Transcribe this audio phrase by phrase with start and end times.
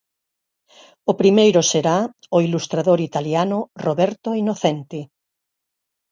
[1.11, 1.97] O primeiro será
[2.35, 5.01] o ilustrador italiano Roberto Innocenti.